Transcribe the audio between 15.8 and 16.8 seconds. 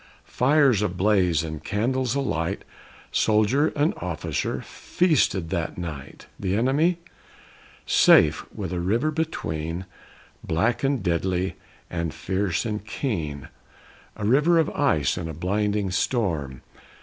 storm!